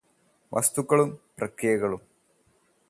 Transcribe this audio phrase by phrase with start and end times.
[0.51, 2.01] വസ്തുക്കളും പ്രക്രിയകളും